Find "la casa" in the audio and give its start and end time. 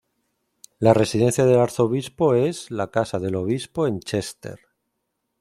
2.71-3.19